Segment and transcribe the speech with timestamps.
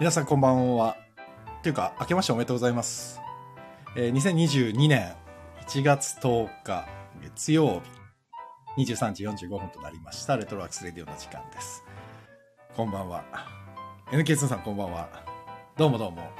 [0.00, 0.96] 皆さんこんばんは。
[1.58, 3.20] っていうか、明けましておめでとうございます。
[3.96, 5.12] えー2022年
[5.66, 6.86] 1月10日
[7.20, 7.82] 月曜
[8.76, 10.36] 日23時45分となりました。
[10.36, 11.82] レトロワークスレディオの時間です。
[12.76, 13.24] こんばんは。
[14.12, 15.08] NK2 さんこんばんは。
[15.76, 16.30] どうもどうも。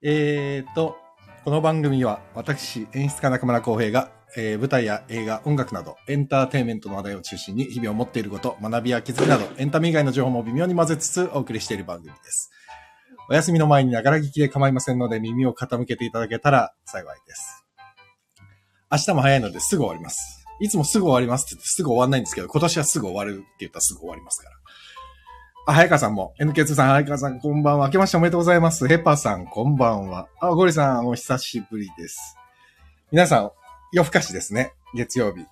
[0.00, 0.96] えーと、
[1.44, 12.50] この番組は私、演出家中村浩平が、えー舞台や映画、音楽など、エンターテインメントの話題を中心に日々を持っていること、学びや気づきなど、エンタメ以外の情報も微妙に混ぜつつお送りしている番組です。
[13.30, 17.64] お休みの前にながら聞きで構いませんので、耳を傾けていただけたら幸いです。
[18.90, 20.46] 明日も早いのですぐ終わります。
[20.60, 24.56] いつもすぐ終わりますって言ってすぐ終わんないんですけど、今年はすぐ終わるって言ったらすぐ終わりますから。
[25.68, 27.86] あ、早川さんも、NK2 さん、早川さん、こんばんは。
[27.88, 28.88] 明けましておめでとうございます。
[28.88, 30.26] ヘパーさん、こんばんは。
[30.40, 32.36] あ、ゴリさん、お久しぶりです。
[33.12, 33.50] 皆さん、
[33.92, 34.72] 夜更かしですね。
[34.94, 35.46] 月曜日。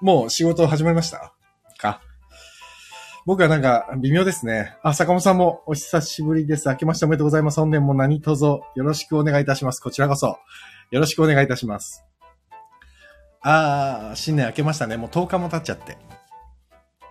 [0.00, 1.32] もう仕事始まりました？
[1.78, 2.00] か？
[3.24, 4.76] 僕はなんか、微妙ですね。
[4.82, 6.68] あ、坂本さんもお久しぶりです。
[6.68, 7.60] 明けましておめでとうございます。
[7.60, 9.80] 本年も何卒よろしくお願いいたします。
[9.80, 10.38] こちらこそ。
[10.90, 12.04] よろしくお願いいたします。
[13.42, 14.96] あー、新年明けましたね。
[14.96, 15.96] もう10日も経っちゃって。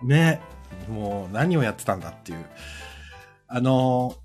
[0.02, 0.40] ね。
[0.88, 2.44] もう何をやってたんだっていう。
[3.48, 4.22] あのー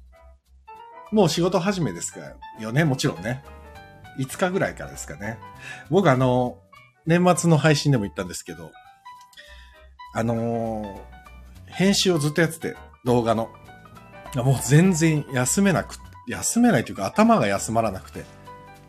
[1.10, 2.20] もう仕事始めですか？
[2.20, 2.84] らよね？
[2.84, 3.42] もちろんね。
[4.20, 5.38] 5日ぐらいからですかね。
[5.90, 6.60] 僕あの、
[7.06, 8.72] 年末の配信でも言ったんですけど、
[10.14, 11.18] あのー
[11.78, 13.50] 編集をずっとやってて、動画の。
[14.36, 15.96] もう全然休めなく、
[16.28, 18.26] 休めないというか頭が休まらなくて、も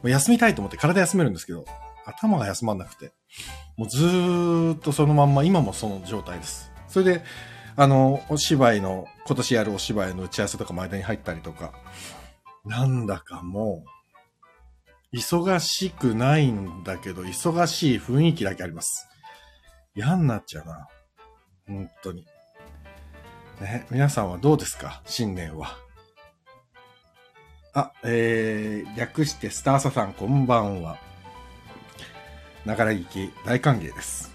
[0.04, 1.66] う休みたいと思って体休めるんですけど、
[2.06, 3.12] 頭が休まらなくて、
[3.76, 6.72] もうずーっとそのまんま、今もその状態です。
[6.88, 7.22] それで、
[7.76, 11.72] あの、お芝居の、今年やるお芝居の打ち合わせとかも間に入ったりとか、
[12.64, 13.97] なんだかもう、
[15.12, 19.06] 忙しくないんだけど、忙しい雰囲気だけあります。
[19.94, 20.86] 嫌になっちゃうな。
[21.66, 22.26] 本当に。
[23.60, 25.02] ね、皆さんはどうですか？
[25.06, 25.76] 新年は。
[27.74, 30.98] あ、えー、略してスターサさんこんばんは。
[32.64, 34.34] ながら聞き大歓迎です。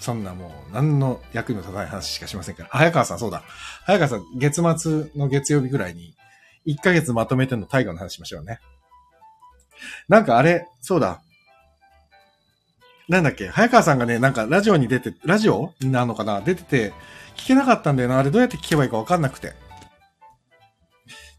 [0.00, 2.68] そんなもう何の役にも立たない話しかしませんから。
[2.72, 3.44] 早川さんそうだ。
[3.86, 6.16] 早川さん月末の月曜日ぐらいに
[6.66, 8.58] 1ヶ月まとめての大河の話しましょうね。
[10.08, 11.20] なんかあれ、そうだ。
[13.08, 13.48] なんだっけ？
[13.48, 15.74] 早川さんがね、なんかラジオに出て、ラジオ？
[15.80, 16.40] なのかな？
[16.40, 16.92] 出てて、
[17.36, 18.18] 聞けなかったんだよな。
[18.18, 19.54] あれどうやって聞けばいいかわかんなくて。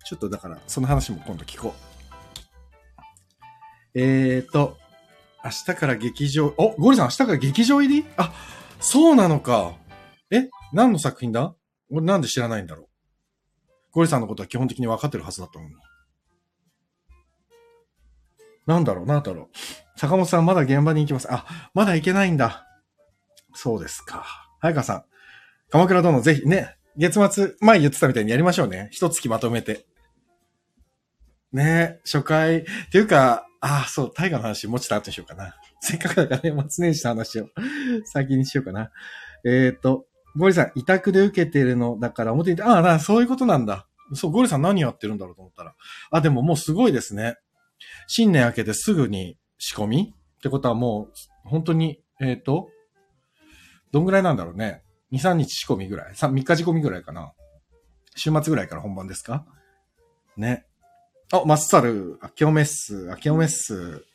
[0.05, 1.73] ちょっとだから、その話も今度聞こ
[3.95, 3.99] う。
[3.99, 4.77] えーと、
[5.43, 8.05] 明日から劇場、お、ゴリさん明日から劇場入り？
[8.17, 8.33] あ、
[8.79, 9.73] そうなのか。
[10.31, 11.55] え何の作品だ？
[11.89, 12.87] 俺なんで知らないんだろう。
[13.91, 15.73] ゴリさんのことは基本的に分かってるはずだったのに。
[18.65, 19.99] なんだろう、なんだろう。
[19.99, 21.27] 坂本さんまだ現場に行きます。
[21.31, 22.65] あ、まだ行けないんだ。
[23.53, 24.25] そうですか。
[24.59, 25.03] 早川さん。
[25.69, 28.89] 鎌倉殿ぜひね、月末、前言ってたみたいにやりましょうね。
[28.91, 29.85] 一月まとめて。
[31.51, 32.59] ね初回。
[32.59, 35.55] っていうか、ああ、そう、大河の話もうちょっと後にしようかな。
[35.79, 37.47] せっかくだからね、末年始の話を
[38.05, 38.91] 先にしようかな。
[39.45, 43.87] えっ、と、ゴリさん、委託で受けてるのだから表に、ああ、そういうことなんだ。
[44.13, 45.75] そう、ゴリさん何やってるんだろうと思ったら。
[46.11, 47.37] あ、でももうすごいですね。
[48.07, 50.13] 新年明けてすぐに仕込み？
[50.37, 51.09] ってことはも
[51.45, 52.69] う、本当に、えっ、と、
[53.91, 57.33] どんぐらいなんだろうね？2、3日仕込みぐらい？3, 3日仕込みぐらいかな？
[58.15, 59.45] 週末ぐらいから本番ですか？
[60.37, 60.65] ね。
[61.31, 64.05] あ、マッサル、アキオメッス、アキオメッス。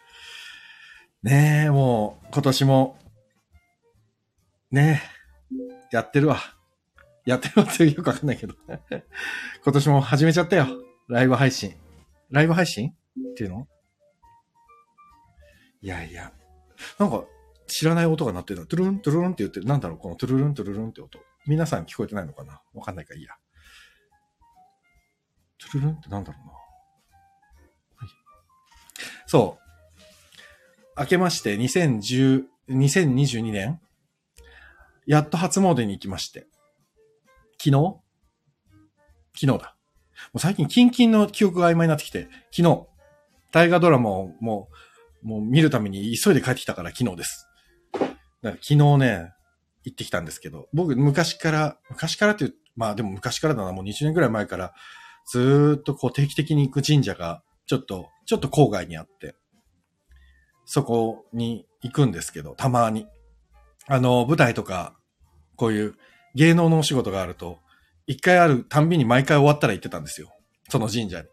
[1.23, 2.99] ねえ、もう、今年も、
[4.71, 5.03] ね
[5.91, 6.39] え、やってるわ。
[7.25, 8.55] やってるわってよくわかんないけど。
[9.65, 10.67] 今年も始めちゃったよ。
[11.09, 11.75] ライブ配信。
[12.31, 12.95] ライブ配信？
[13.33, 13.69] っていうの？
[15.81, 16.33] いやいや。
[16.99, 17.25] なんか、
[17.67, 18.67] 知らない音が鳴ってるの。
[18.67, 19.67] トゥルン、トゥルルンって言ってる。
[19.67, 21.19] なんだろうこのトゥルルン、トゥルルンって音。
[21.47, 22.61] 皆さん聞こえてないのかな？
[22.75, 23.35] わかんないからいいや。
[25.59, 26.53] トゥルルンってなんだろうな。
[26.53, 28.09] はい
[29.27, 29.59] そ
[30.97, 31.01] う。
[31.01, 33.81] 明けまして2010、2022年
[35.07, 36.47] やっと初詣に行きまして。
[37.59, 38.01] 昨日？
[39.41, 39.77] 昨日だ。
[40.33, 42.88] もう最近、キンキンの記憶が曖昧になってきて、昨日、
[43.53, 44.69] 大河ドラマをも
[45.23, 47.49] う、もう見るために急いで帰ってきたから昨日です。
[47.93, 48.07] だか
[48.43, 49.33] ら昨日ね、
[49.85, 54.75] 行ってきたんですけど、僕昔から、昔からっていう、まあでも昔からだな、もう20年ぐらい前から、
[55.31, 59.35] ずーっとこう定期的に行く神社が、ちょっと、ちょっと郊外にあって、
[60.65, 63.07] そこに行くんですけど、たまに。
[63.87, 64.99] あの、舞台とか、
[65.57, 65.95] こういう
[66.35, 67.61] 芸能のお仕事があると、
[68.07, 70.31] 一回あるたんびに毎回終わったら行ってたんですよ。
[70.69, 71.29] その神社に。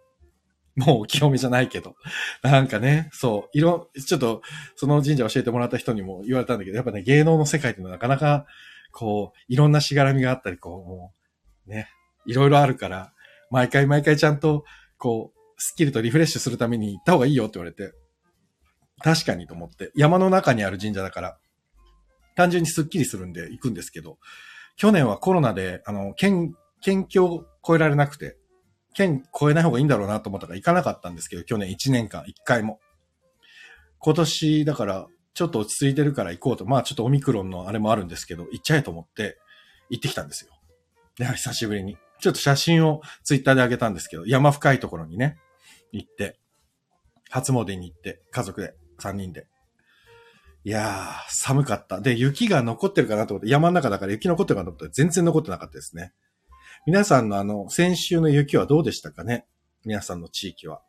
[0.75, 1.95] もう清めじゃないけど。
[2.41, 4.41] なんかね、そう、いろ、ちょっと、
[4.75, 8.45] その神社教えてもらった人にも言われたんだけど、やっぱね、芸能の世界っていうのはなかなか、
[8.91, 11.13] こう、いろんなしがらみがあったり、こう、も
[11.67, 11.87] う、ね、
[12.25, 13.13] いろいろあるから、
[13.51, 14.65] 毎回毎回ちゃんと、
[14.97, 17.93] こう、スッキリとリフレッシュするために行った方がいいよって言われて、
[19.01, 21.37] 確かにと思って、山の中にある神社だから、
[22.35, 24.17] 単純にスッキリするんで行くんですけど、
[24.75, 28.37] 去年はコロナで、あの、県、県境を越えられなくて、
[28.95, 32.79] 県越えない方がいいんだろうなと思ったから行かなかったんですけど、去年1年間1回も。
[33.99, 36.65] 今年、だから、ちょっと落ち着いてるから行こうと。
[36.65, 39.37] まあちょっとオミクロンのあれもあるんですけど、行っちゃえと思って
[39.89, 40.51] 行ってきたんですよ。
[41.17, 41.97] で、久しぶりに。
[42.19, 45.37] ちょっと写真をツイッターで上げたんですけど、山深いところにね、
[45.91, 46.39] 行って、
[47.29, 49.47] 初詣に行って、家族で、3人で。
[50.63, 51.99] いやー、寒かった。
[51.99, 56.13] で、雪が残ってるかなと思って、山の中だから雪残ってるかなと思って、全然残ってなかったですね。
[56.85, 59.45] 皆さんのあの、先週の雪はどうでしたかね？
[59.85, 60.81] 皆さんの地域は。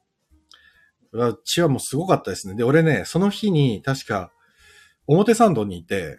[1.13, 2.55] うちはもうすごかったですね。
[2.55, 4.33] で、俺ね、その日に確か、
[5.07, 6.19] 表参道にいて、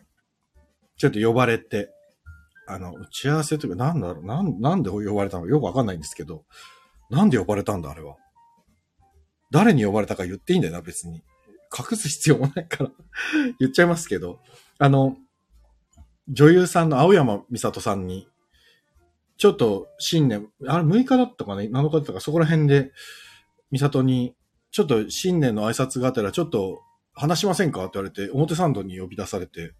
[0.97, 1.91] ちょっと呼ばれて、
[2.67, 6.45] あの、打ち合わせというか、なんだろう、なん、なんで呼ばれたのかよくわかんないんですけど、
[7.09, 8.15] なんで呼ばれたんだ、あれは。
[9.51, 11.23] 誰に呼ばれたか言っていいんだよな、別に。
[11.77, 12.91] 隠す必要もないから
[13.59, 14.39] 言っちゃいますけど、
[14.79, 15.15] あの、
[16.27, 18.27] 女優さんの青山美里さんに、
[19.37, 22.91] ちょっと新年、あれ6日だったかね ?7 日だったか、そこら辺で、
[23.71, 24.35] 美里に、
[24.71, 26.81] ちょっと新年の挨拶があったら、ちょっと
[27.13, 27.81] 話しませんか？
[27.81, 29.73] って言われて、表参道に呼び出されて、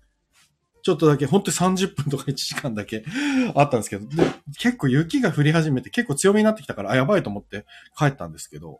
[0.83, 3.03] ちょっとだけ、ほんと30分とか1時間だけ
[3.55, 4.23] あったんですけど、で、
[4.59, 7.65] 結構雪が降り始めて結構強めになってきたから、あ、やばいと思って
[7.97, 8.79] 帰ったんですけど、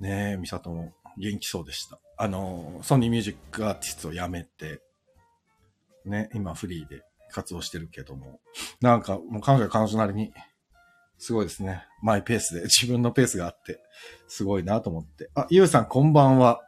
[0.00, 1.98] ねえ、ミサトも元気そうでした。
[2.16, 4.82] あの、ソニーミュージックアーティストを辞めて、
[6.04, 8.40] ね、今フリーで活動してるけども、
[8.80, 10.32] なんかもう彼女は彼女なりに、
[11.18, 11.84] すごいですね。
[12.02, 13.80] マイペースで、 自分のペースがあって、
[14.28, 15.30] すごいなと思って。
[15.34, 16.60] あ、ゆうさんこんばんは。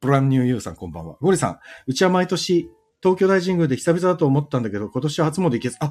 [0.00, 1.16] ブランニューユーさんこんばんは。
[1.20, 2.70] ゴリさん、うちは毎年、
[3.02, 5.90] 東京大神宮で久々だと思ったんだけど、今年は初詣行けず、あ、っ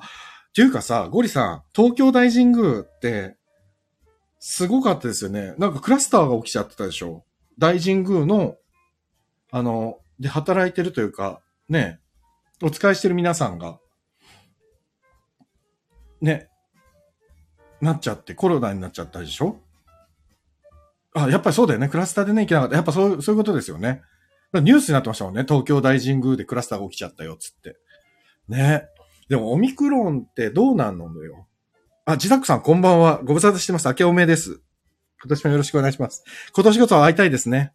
[0.54, 3.36] ていうかさ、ゴリさん、東京大神宮って、
[4.40, 5.56] すごかったですよね。
[5.58, 7.26] なんかクラスターが起きちゃってたでしょ
[7.58, 8.56] 大神宮の、
[9.52, 12.00] あの、で働いてるというか、ね、
[12.62, 13.80] お使いしてる皆さんが、
[16.22, 16.50] ね、
[17.82, 19.60] なっちゃって、コロナになっちゃったでしょ？
[21.14, 21.90] あ、やっぱりそうだよね。
[21.90, 22.76] クラスターでね、行けなかった。
[22.76, 24.02] やっぱそう、そういうことですよね。
[24.54, 25.44] ニュースになってましたもんね。
[25.44, 27.78] 東京大神宮でクラスターが起きちゃったよ、つって。
[28.48, 28.88] ね。
[29.28, 31.48] でも、オミクロンってどうなんのよ。
[32.06, 33.22] あ、自宅さんこんばんは。
[33.24, 33.88] ご無沙汰してます。
[33.88, 34.62] 明けおめです。
[35.22, 36.24] 今年もよろしくお願いします。
[36.54, 37.74] 今年こそ会いたいですね。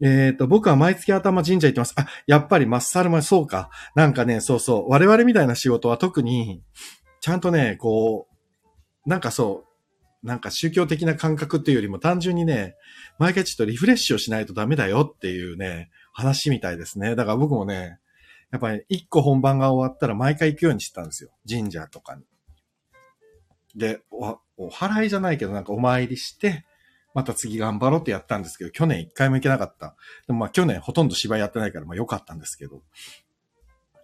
[0.00, 1.94] えっ、ー、と、僕は毎月頭神社行ってます。
[1.96, 3.70] あ、やっぱりマッサルマそうか。
[3.94, 4.90] なんかね、そうそう。
[4.90, 6.62] 我々みたいな仕事は特に、
[7.20, 9.64] ちゃんとね、こう、なんかそ
[10.22, 12.74] う、なんか宗教的な感覚っていうよりも単純にね、
[13.18, 17.14] 毎回ちょっとリフレッシュをしないとダメだよっていうね、話みたいですね。
[17.14, 17.98] だから僕もね、
[18.50, 21.30] やっぱり一個本番が終わったら毎回行くようにしてたんですよ。
[21.48, 22.24] 神社とかに。
[23.76, 26.64] で、お、お祓いじゃないけどなんかお参りして、
[27.16, 29.96] また次頑張ろうってやったんですけど、去年一回も行けなかった。
[30.26, 32.82] でもまあ去年ほとんど芝居やってないからまあ良かったんですけど。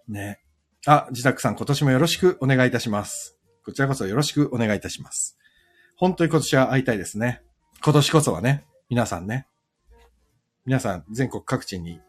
[0.07, 0.39] ね。
[0.87, 3.37] あ、自宅さん今年もよろしくお願いいたします。
[3.63, 5.37] こちらこそよろしくお願いいたします。
[5.95, 7.43] 本当に今年は会いたいですね。
[7.83, 9.45] 今年こそはね、皆さんね。
[10.65, 11.99] 皆さん全国各地に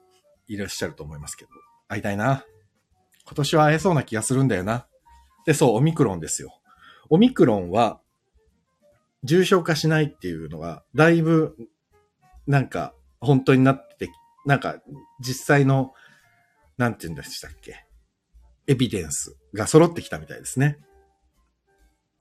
[0.47, 1.51] いらっしゃると思いますけど、
[1.87, 2.47] 会いたいな。
[3.27, 4.87] 今年は会えそうな気がするんだよな。
[5.45, 6.59] で、そう、オミクロンですよ。
[7.11, 8.01] オミクロンは、
[9.25, 11.57] 重症化しないっていうのが、だいぶ、
[12.47, 14.11] なんか、本当になって
[14.45, 14.77] なんか、
[15.21, 15.95] 実際の、
[16.77, 17.87] なんて言うんでしたっけ。
[18.67, 20.79] エビデンスが揃ってきたみたいですね。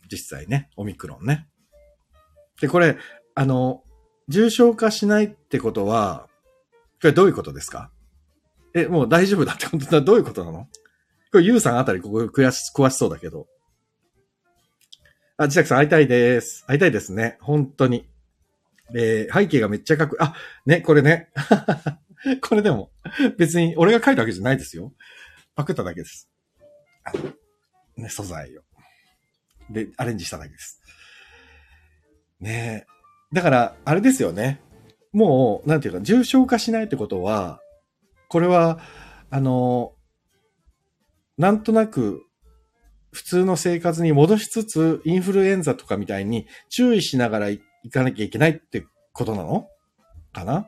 [0.09, 1.47] 実際ね、オミクロンね。
[2.61, 2.97] で、これ、
[3.35, 3.83] あの、
[4.29, 6.29] 重症化しないってことは、
[7.01, 7.91] これどういうことですか？
[8.73, 10.67] え、もう大丈夫だってことだどういうことなの？
[11.31, 13.47] これ、ゆうさんあたりここ詳し、詳しそうだけど。
[15.37, 16.63] あ、自宅さん会いたいです。
[16.67, 17.37] 会いたいですね。
[17.41, 18.07] 本当に。
[18.95, 20.27] えー、背景がめっちゃかっこいい。
[20.27, 20.35] あ、
[20.67, 21.29] ね、これね。
[22.41, 22.91] これでも、
[23.37, 24.93] 別に俺が書いたわけじゃないですよ。
[25.55, 26.29] パクっただけです。
[27.97, 28.61] ね、素材を。
[29.71, 30.81] で、アレンジしただけです。
[32.39, 33.35] ねえ。
[33.35, 34.61] だから、あれですよね。
[35.13, 37.59] もう、なんていうか、重症化しないってことは、
[38.27, 38.79] これは、
[39.31, 39.95] あの、
[41.37, 42.23] なんとなく、
[43.13, 49.67] 普通の生活に戻しつつ、インフルエンザとかみたいに注意しながら行かなきゃいけないってことなの？
[50.33, 50.67] かな？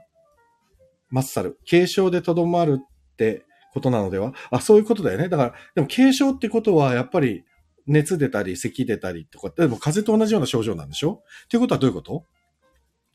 [1.09, 1.57] マッサル。
[1.69, 4.33] 軽症でとどまるってことなのでは？
[4.51, 5.27] あ、そういうことだよね。
[5.27, 7.43] だから、でも軽症ってことは、やっぱり、
[7.87, 11.23] 熱出たり、咳出たりとか、でも風邪と同じような症状なんでしょ？
[11.45, 12.25] っていうことはどういうこと？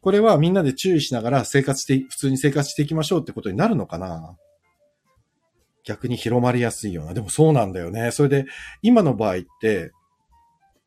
[0.01, 4.37] これはみんなで注意しながら生活して、普通に生活していきましょうってことになるのかな？
[5.91, 7.15] 逆に広まりやすいような。
[7.15, 8.13] でもそうなんだよね。
[8.13, 8.47] それで、
[8.81, 9.91] 今の場合って、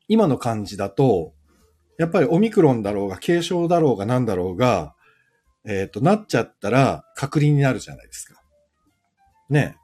[0.08, 1.34] 今の感じだと、
[1.98, 4.96] やっぱりオミクロンだろうが、軽症だろうが何だろうが、
[5.66, 8.42] えっ、と、なっちゃったら隔離になるじゃないですか。
[9.50, 9.76] ね。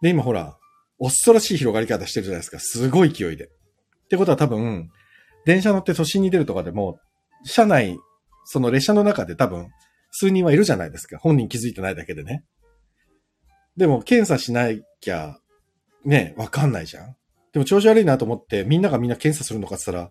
[0.00, 0.56] で、今ほら、
[1.00, 2.60] 恐ろしい広がり方してるじゃないですか。
[2.60, 3.46] すごい勢いで。
[3.46, 3.48] っ
[4.08, 4.90] てことは多分、
[5.44, 7.00] 電車乗って都心に出るとかでも、
[7.44, 7.98] 車内、
[8.44, 9.70] その列車の中で多分、
[10.12, 11.18] 数人はいるじゃないですか。
[11.18, 12.44] 本人気づいてないだけでね。
[13.76, 14.68] でも、検査しな
[15.00, 15.38] きゃ、
[16.04, 17.16] ね、わかんないじゃん。
[17.52, 20.10] でも調子悪いなと思って、みんながみんな検査するのかって言ったら、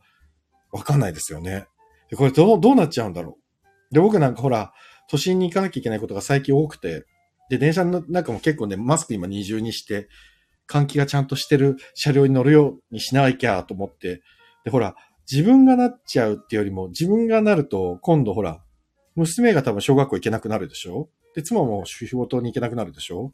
[0.71, 1.65] わかんないですよね。
[2.09, 3.37] で、これどう、どうなっちゃうんだろ
[3.91, 3.93] う。
[3.93, 4.73] で、僕なんかほら、
[5.09, 7.05] 都心に行かなきゃいけないことが最近多くて、
[7.49, 10.07] で、電車の中も結構ね、マスク今二重にして、
[10.69, 14.21] 換気がちゃんとしてる車両に乗るようにしなきゃと思って、
[14.63, 14.95] で、ほら、
[15.29, 18.63] 自分がなっちゃうってよりも、自分がなると、今度ほら、
[19.15, 21.09] 娘が多分小学校行けなくなるでしょ？
[21.35, 23.33] で、妻も仕事に行けなくなるでしょ？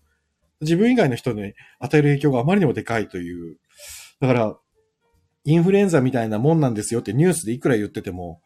[0.61, 3.57] 自分以外の人に与える影響があまりにもでかいという。
[4.19, 4.57] だから、
[5.43, 8.41] インフルエンザみたいなもんなんですよってニュースでいくら言ってても、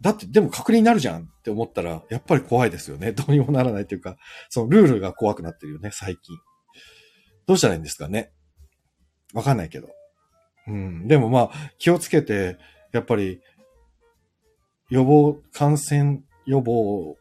[0.00, 3.12] だってでも隔離になるじゃんって思ったら、やっぱり怖いですよね。
[3.12, 4.16] どうにもならないというか、
[4.50, 6.36] そのルールが怖くなってるよね、最近。
[7.46, 8.32] どうしたらいいんですかね。
[9.32, 9.88] わかんないけど。
[10.66, 11.08] うん。
[11.08, 12.58] でもまあ、気をつけて、
[12.92, 13.40] やっぱり、
[14.90, 17.16] 予防、感染予防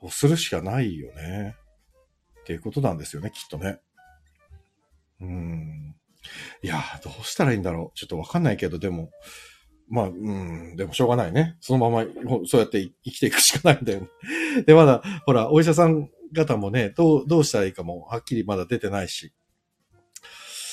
[0.00, 1.56] をするしかないよね。
[2.46, 3.80] っていうことなんですよね、きっとね。
[5.20, 5.96] うん。
[6.62, 7.98] いや、どうしたらいいんだろう。
[7.98, 9.10] ちょっとわかんないけど、でも、
[9.88, 11.56] まあ、うん、でもしょうがないね。
[11.58, 12.06] そのまま、
[12.46, 14.08] そうやって生きていくしかないんだよね。
[14.64, 19.32] で、まだ、ほら、お医者さん方もね、どう、どうしたらいいかも、はっきりまだ出てないし。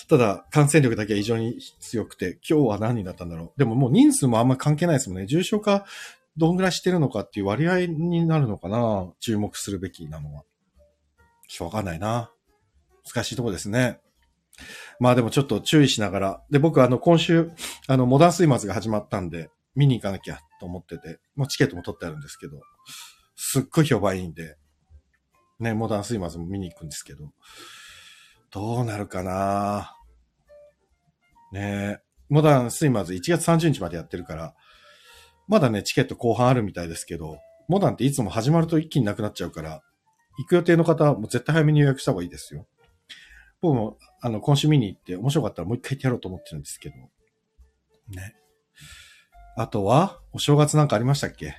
[0.08, 3.52] ただ、感染力だけは非常に強くて、今日は何になったんだろう。
[3.58, 5.26] でももう人数もあんま関係ないですもんね。
[5.26, 5.88] 重症化
[6.38, 10.44] どんぐらいしてるのかっていう割合になるのかな注目するべきなのは。
[11.54, 12.32] ちょっとわかんないな。
[13.06, 14.00] 難しいとこですね。
[15.00, 16.44] まあでもちょっと注意しながら。
[16.50, 17.52] で、僕あの今週、
[17.88, 22.60] あの、モダンスイマーズが始まったんで、見に行かなきゃと思ってて、もうチケットも取ってあるんですけど、
[23.36, 24.56] すっごい評判いいんで、
[25.60, 27.32] ね、モダンスイマーズも見に行くんですけど、
[28.50, 29.96] どうなるかな
[31.52, 34.56] ねモダンスイマーズ1月30日までやってるから、
[35.48, 39.84] まだね、チケット後半あるみたいですけど、モダンっていつも始まると一気になくなっちゃうから、
[40.38, 42.66] 行く予定の方はもう絶対早めに予約した方がいいですよ。
[43.62, 46.96] 僕も、あの、今週見に行って面白かったらもう一回行ってやろうと思ってるんですけど。
[48.10, 48.36] ね。
[49.56, 51.56] あとは、お正月なんかありましたっけ？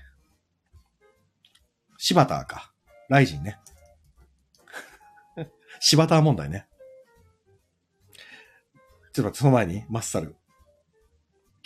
[1.97, 2.73] 柴田か。
[3.09, 3.59] ライジンね。
[5.81, 6.67] 柴田問題ね。
[9.13, 10.35] ちょっと待って、その前に、マッサル。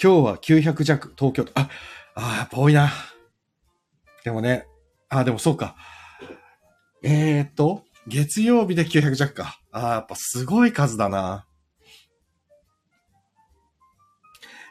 [0.00, 1.52] 今日は900弱、東京都。
[1.58, 1.70] あ、
[2.14, 2.90] あやっぱ多いな。
[4.22, 4.68] でもね、
[5.08, 5.74] あ、でもそうか。
[7.02, 9.60] えー、っと、月曜日で900弱か。
[9.70, 11.46] ああ、やっぱすごい数だな。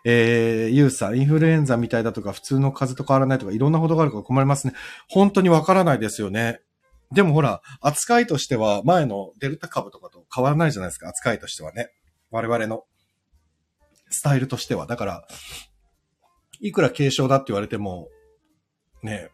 [0.03, 4.73] えー、ゆうさん、インフルエンザみたいだとか、普通の風邪と変わらないとか、いろんなことがあるから困りますね。
[5.09, 6.61] 本当にわからないですよね。
[7.11, 11.89] でもほら、扱いとしては、前のデルタ株とかと変わらないじゃないですか、扱いとしてはね。
[12.31, 12.83] 我々の
[14.09, 14.87] スタイルとしては。
[14.87, 15.27] だから、
[16.59, 18.07] いくら軽症だって言われても、
[19.03, 19.29] ね、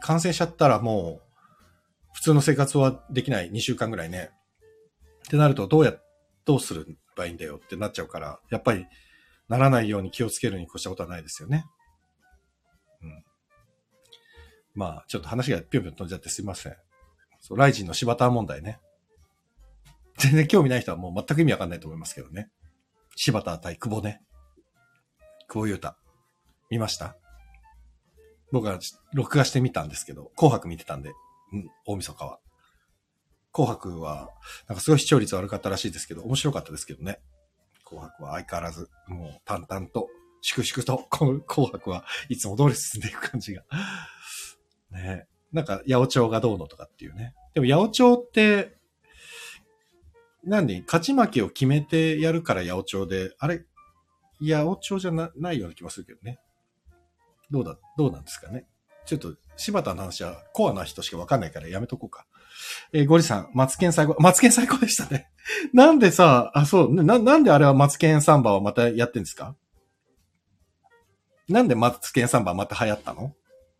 [0.00, 1.23] 感染しちゃったらもう、
[2.14, 4.30] 普通の生活はできない2週間ぐらいね。
[5.26, 5.94] ってなると、どうや、
[6.46, 6.84] どうすれ
[7.16, 8.86] ばいいんだよってなっちゃうから、やっぱり、
[9.48, 11.66] ならないように気をつけるに越したことはないですよね。
[13.02, 13.24] うん。
[14.74, 16.76] まあ、ちょっと話がぴょんぴょん飛んじゃってすいません。
[17.40, 18.80] そう、ライジンの柴田問題ね。
[20.16, 22.48] 全然興味ない人はもう全く意味わかんないと思いますけどね。
[23.16, 24.22] 柴田対久保ね。
[25.48, 25.94] 久保優太。
[26.70, 27.16] 見ました？
[28.50, 28.78] 僕は
[29.12, 31.12] 録画してみたんですけど、紅白見てたんで、
[31.86, 32.38] 大晦日は。
[33.52, 34.30] 紅白は、
[34.68, 37.20] なんかすごい視聴率悪かったらしいですけど、面白かったですけどね。
[37.84, 40.08] 紅白は相変わらず、もう淡々と、
[40.40, 43.62] 粛々と、紅白はいつも通り進んでいく感じが。
[44.90, 47.32] ねなんか、八百長がどうのとかっていうね。
[47.54, 48.76] でも、八百長って、
[50.42, 53.64] なんで、勝ち負けを決めてやるから八百長で、あれ、
[54.40, 56.40] 八百長じゃなないような気もするけどね。
[57.50, 58.66] どうだ、どうなんですかね。
[59.06, 62.26] ちょっと、柴田の話はコアな人しかわかんないからやめとこうか。
[62.92, 65.28] えー、ゴリさん、マツケン最高、マツケン最高でしたね。
[65.72, 69.54] なんでさ、あ、そう、な、なんであれはマツケンサンバをまたやってんですか？
[71.48, 73.34] なんでマツケンサンバまた流行ったの？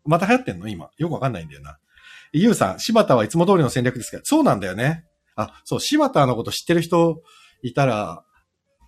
[0.05, 0.67] また流行ってんの？
[0.67, 0.89] 今。
[0.97, 1.79] よくわかんないんだよな。
[2.31, 4.21] ゆうさん、柴田はいつも通りの戦略ですか？
[4.23, 5.05] そうなんだよね。
[5.35, 7.21] あ、そう、柴田のこと知ってる人
[7.63, 8.23] いたら、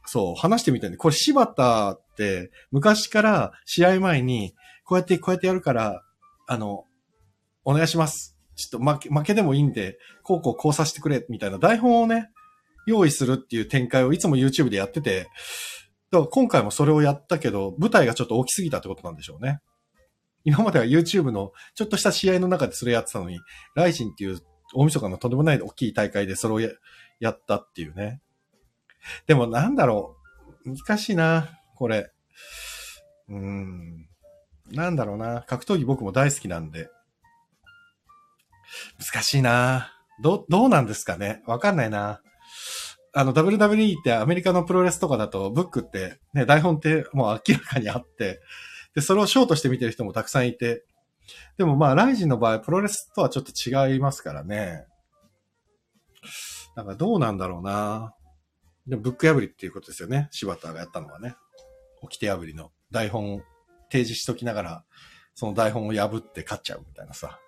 [0.05, 4.53] そう、話してみたいんで、これ柴田って昔から試合前に、
[4.85, 6.03] こうやってこうやってやるから、
[6.47, 6.85] あの、
[7.63, 8.37] お願いします。
[8.55, 12.31] ちょっと負け、負けでもいいんで、こうこうこうさせてくれ、みたいな台本をね、
[12.87, 15.27] 用意するっていう展開をいつも YouTube でやってて、
[16.09, 19.59] だから今回もそれをやったけど、舞台がちょっと大きすぎたってことなんでしょうね。
[20.45, 23.39] 今までは YouTube のちょっとした試合の中でそれやってたのに、
[23.75, 24.39] ライジンっていう
[24.73, 26.69] 大晦日のとんでもない大きい大会でそれをや
[27.19, 28.21] やったっていうね。
[29.25, 30.15] でもなんだろ
[30.65, 30.73] う。
[30.75, 32.11] 難しいな、これ。
[33.29, 34.07] うーん。
[34.71, 35.43] なんだろうな。
[35.47, 36.89] 格闘技僕も大好きなんで。
[38.99, 39.93] 難しいな。
[40.21, 42.21] ど、どうなんですかねわかんないな。
[43.13, 48.41] あの、WWE ってアメリカのプロレスとかだと、ブックってね、台本ってもう明らかにあって、
[48.93, 50.83] で、それをショーとして見てる人もたくさんいて、
[51.57, 54.85] でもまあ、ライジンの場合、プロレスとはちょっと違いますからね。
[56.75, 58.13] なんかどうなんだろうな。
[58.85, 60.27] でも、ブック破りっていうことですよね。
[60.31, 61.35] 柴田がやったのはね。
[62.01, 63.43] 掟破りの台本
[63.91, 64.83] 提示しときながら、
[65.35, 67.39] その台本を破って勝っちゃうみたいなさ。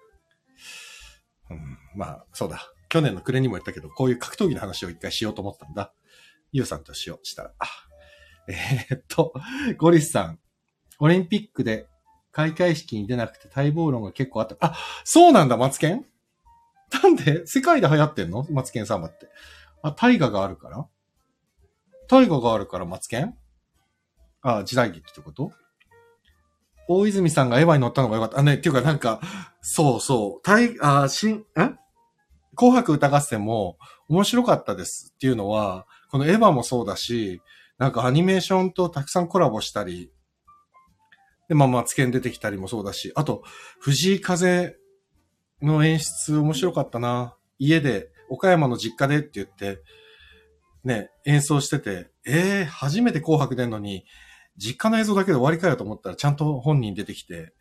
[1.50, 2.72] うん、まあ、そうだ。
[2.90, 5.94] 去年の暮れにも言ったけど、こういう格闘技の話を一回しようと思ったんだ。
[6.52, 7.26] ゆうさんとしよう。
[7.26, 7.54] したら、
[8.48, 9.34] えー、っと、
[9.78, 10.40] ゴリスさん。
[11.00, 11.88] オリンピックで
[12.32, 14.58] 開会式に出なくて待望論が結構あった。
[14.60, 16.06] あ、そうなんだ、マツケン
[17.02, 18.46] なんで世界で流行ってんの？
[18.50, 19.30] マツケンサンバって。
[19.82, 20.88] あ、大河があるから
[22.10, 23.38] 大河があるからマツケン？
[24.42, 25.54] あ、時代劇ってこと？
[26.92, 28.40] 大泉さんがエヴァに乗ったのがよかった。
[28.40, 29.22] あ、ね、っていうかなんか、
[29.62, 31.44] そうそう、大、あ、しん、ん
[32.56, 33.78] 紅白歌合戦も
[34.10, 37.42] 面白かったですっていうのは、このエヴァもそうだし、
[37.78, 40.12] なんかアニメーションとたくさんコラボしたり、
[41.48, 43.44] で、まあ、マツケン出てきたりもそうだし、あと、
[43.80, 44.76] 藤井風
[45.62, 47.36] の演出面白かったな。
[47.60, 49.82] 家で、岡山の実家でって言って、
[50.84, 54.06] ね、演奏してて、ええー、初めて紅白出んのに、
[54.60, 57.54] 実家の映像だけで終わりかよと思ったら、ちゃんと本人出てきて、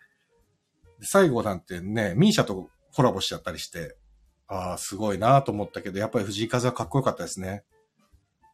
[1.00, 3.96] 最後なんてね、ミーシャとコラボしちゃったりして、
[4.48, 7.64] ああ、すごいなと思ったけど、やっぱり藤井風はかっこよかったですね。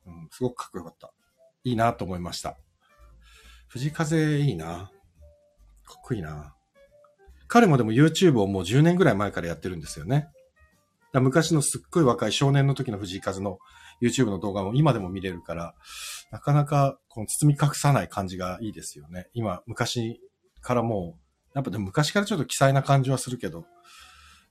[0.07, 1.13] うん、すごくかっこよかった。
[1.65, 2.59] いいなと思いました。
[3.69, 4.91] 藤井風いいな。
[5.87, 6.55] かっこいいな。
[7.47, 10.29] 彼もでも YouTube をもう10年ぐらい前からやってるんですよね。
[11.13, 13.59] 昔のすっごい若い少年の時の藤井風の
[14.03, 15.75] YouTube の動画も今でも見れるから、
[16.35, 19.29] なかなかこの包み隠さない感じがいいですよね。
[19.35, 20.21] 今、昔
[20.63, 23.65] からもう、やっぱでも昔からちょっと奇彩な感じはするけど、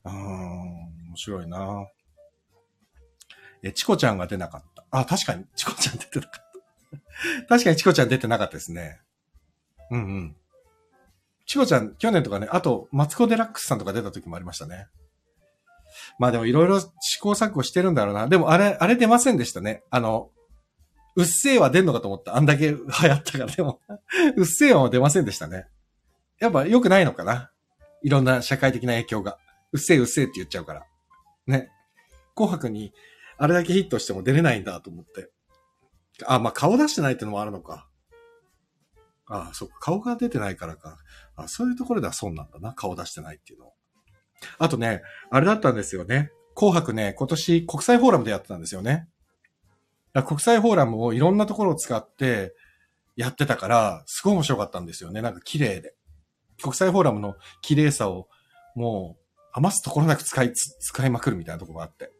[0.05, 1.85] うーん、面白いな
[3.63, 4.85] え、チコちゃんが出なかった。
[4.91, 6.51] あ、確かに、チコちゃん出てなかっ
[7.41, 7.47] た。
[7.49, 9.01] 確かにチコちゃん出てなかったですね。
[9.91, 10.35] うんうん。
[11.45, 14.87] チコちゃん、去年とかね、あと、マツコデラックスさんとか出た時もありましたね。
[16.17, 18.29] まあでもいろいろ試行錯誤してるんだろうな。
[18.29, 19.83] でもあれ、あれ出ませんでしたね。
[19.89, 20.31] あの、
[21.15, 22.35] うっせぇは出んのかと思った。
[22.35, 23.45] あんだけ流行ったから。
[23.47, 23.79] でも
[24.35, 25.67] うっせぇは出ませんでしたね。
[26.39, 27.51] やっぱ良くないのかな
[28.01, 29.37] いろんな社会的な影響が。
[29.71, 30.85] うっせぇうっせぇって言っちゃうから。
[31.47, 31.69] ね。
[32.35, 32.93] 紅白に
[33.37, 35.29] あれだけヒットしても出れないんだと思って。
[36.25, 37.87] あ、まあ顔出してないってのもあるのか。
[39.25, 39.79] ああ、そっか。
[39.79, 40.97] 顔が出てないからか。
[41.35, 42.73] あそういうところでは損なんだな。
[42.73, 43.71] 顔出してないっていうの。
[44.59, 46.31] あとね、あれだったんですよね。
[46.55, 49.07] 紅白ね、今年国際フォーラムでやってたんですよね。
[50.21, 52.53] 国際フォーラムをいろんなところを使って
[53.15, 55.21] やってたから、すごい面白かったんですよね。
[55.21, 55.95] なんか綺麗で。
[56.61, 58.27] 国際フォーラムの綺麗さを
[58.75, 62.11] もう余すところなく使い、使いまくるみたいなとこがあって。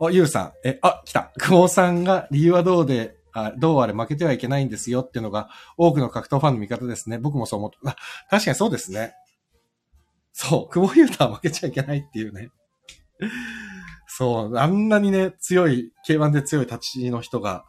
[0.00, 0.52] あ、ゆうさん。
[0.64, 1.32] え、あ、来た。
[1.38, 7.18] 久保さんが理由はどうであどうあれ負けてはいけないんですよっていうのが多くの格闘ファンの見方ですね。
[7.18, 7.96] 僕もそう思った。
[8.30, 9.14] 確かにそうですね。
[10.32, 12.50] そう、久保優太は負けちゃいけないっていうね。
[14.16, 17.64] そう、あんなにね、強い、K1 で強い立ちの人が、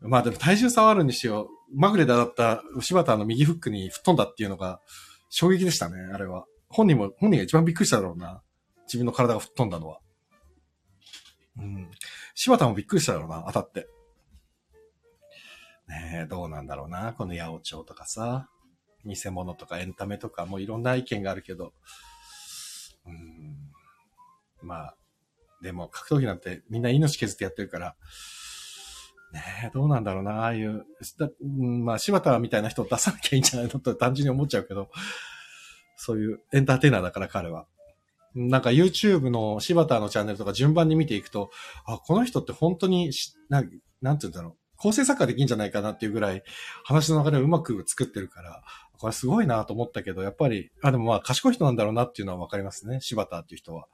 [0.00, 1.48] まあでも体重差はあるにしよう。
[1.74, 4.80] まぐれだった柴田の右フックに吹っ飛んだっていうのが
[5.30, 6.44] 衝撃でしたね、あれは。
[6.68, 8.42] 本人も、本人が一番びっくりしただろうな。
[8.84, 10.00] 自分の体が吹っ飛んだのは。
[11.56, 11.90] うん。
[12.34, 13.88] 柴田もびっくりしただろうな、当たって。
[15.88, 18.50] ねえ、どうなんだろうな、この八百長とかさ。
[19.06, 21.72] 偽物とかエンタメとかもいろんな意見があるけど。
[23.06, 23.72] うん。
[24.62, 24.96] まあ、
[25.62, 27.96] でも格闘技なんてみんな命削ってやってるから、
[29.32, 30.84] ねえ、どうなんだろうな、ああいう、
[31.40, 34.90] まあ、柴田みたいな人を出さなきゃいいんじゃないのと単純に思っちゃうけど、
[35.96, 37.66] そういうエンターテイナーだから彼は。
[38.34, 41.50] なんか YouTube の柴田のチャンネルとか順番に見ていくと、
[41.86, 43.10] あ、この人って本当に
[43.48, 43.62] な、
[44.00, 44.56] なんて言うんだろう。
[44.76, 46.42] 構成作家できんじゃないかなっていうぐらい
[46.82, 48.62] 話の流れをうまく作ってるから、
[48.98, 53.00] これすごいなと思ったけど、やっぱり、あ、でもまあ賢い人なんだろうなっていうのはわかりますね。
[53.00, 53.86] 柴田っていう人は。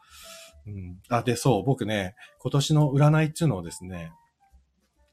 [0.69, 1.01] うん。
[1.09, 4.13] あ、で、そう、僕ね、今年の占いっていうのをですね、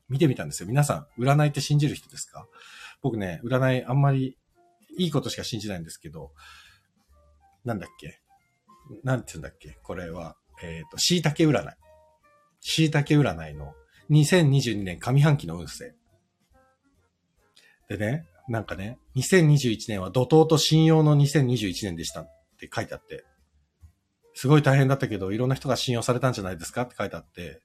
[0.09, 0.67] 見てみたんですよ。
[0.67, 2.47] 皆さん、占いって信じる人ですか？
[3.01, 4.37] 僕ね、占いあんまり
[4.97, 6.31] いいことしか信じないんですけど、
[7.63, 8.19] なんだっけ？
[9.03, 9.77] なんて言うんだっけ？
[9.81, 11.75] これは、えっ、ー、と、椎茸占い。
[12.61, 13.73] 椎茸占いの
[14.09, 15.95] 2022年上半期の運勢。
[17.87, 23.23] でね、なんかね、2021年は怒涛と信用の2021年でしたって書いてあって、
[24.35, 27.61] すごい大変だったけど、いろんな人が信用されたんじゃないですかって書いてあって、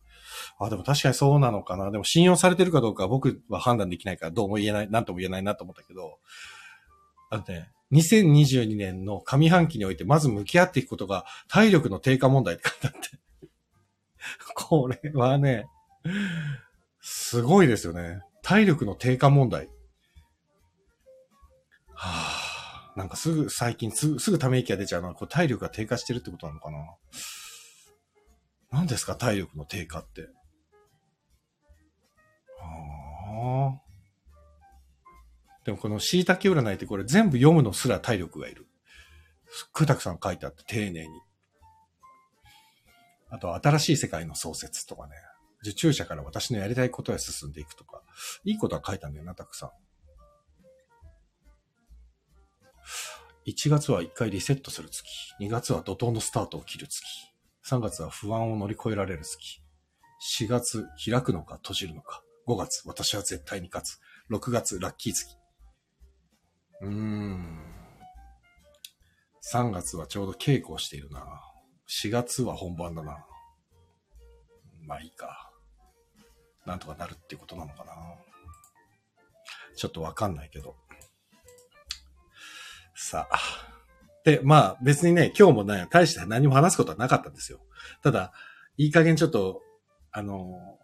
[0.59, 1.91] あ、でも確かにそうなのかな。
[1.91, 6.19] でも信用されてるかどうかは僕は判断できないからどうも言えない、なんとも言えないなと思ったけど、
[7.29, 12.99] あのね、2022年の上半期においてまず向き合っていくことが体力の低下問題って書いてあって。
[14.55, 15.67] これはね、
[17.01, 18.21] すごいですよね。
[18.43, 19.69] 体力の低下問題。
[21.95, 22.40] はあ、
[23.01, 26.79] なんかすぐ最近すぐ、すぐため息が出ちゃうのは、これ体力が低下してるってことなのかな？
[28.71, 29.17] 何ですか？
[29.17, 30.29] 体力の低下って。
[32.59, 33.81] はあ。
[35.65, 38.67] でもこの椎茸占いってこれ全部読むのすら体力がいる。
[39.49, 41.09] すっごいたくさん書いてあって丁寧に。
[43.31, 45.15] あと新しい世界の創設とかね。
[45.63, 48.03] 受注者から私のやりたいことへ進んでいくとか。
[48.45, 49.71] いいことは書いたんだよな、たくさん。
[53.51, 55.05] 1月は1回リセットする月。
[55.41, 57.03] 2月は怒涛のスタートを切る月。
[57.67, 59.61] 3月は不安を乗り越えられる月。
[60.39, 62.23] 4月、開くのか閉じるのか。
[62.47, 63.99] 5月、私は絶対に勝つ。
[64.31, 65.37] 6月、ラッキー月。
[66.83, 67.59] うーん。
[69.53, 71.27] 3月はちょうど稽古をしているな。
[71.89, 73.27] 4月は本番だな。
[74.83, 75.51] まあいいか。
[76.67, 77.95] なんとかなるってことなのかな。
[79.75, 80.77] ちょっとわかんないけど。
[83.11, 83.39] さあ。
[84.25, 87.59] で、まあ別にね、今日もね、大して何も話すことはなかったんですよ。
[88.05, 88.33] ただ、
[88.77, 89.63] いい加減ちょっと、
[90.13, 90.79] あの、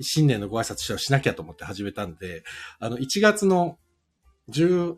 [0.00, 2.44] 新年のご挨拶しなきゃと思って始めたんで、
[2.78, 3.78] あの、1月の
[4.50, 4.96] 10、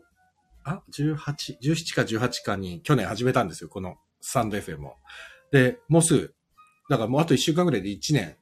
[0.65, 1.15] あ ?18、
[1.59, 4.93] 17か18かに去年始めたんですよ、このスタンド FM を。
[5.51, 6.35] で、もうすぐ、
[6.91, 8.37] だからもうあと1週間ぐらいで1年、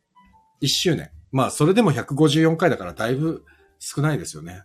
[0.62, 1.10] 1周年。
[1.32, 3.46] まあ、それでも154回だからだいぶ
[3.80, 4.64] 少ないですよね。